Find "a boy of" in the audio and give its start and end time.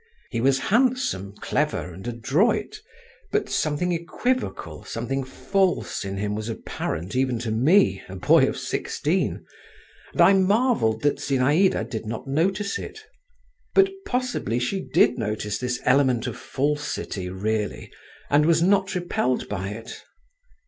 8.09-8.57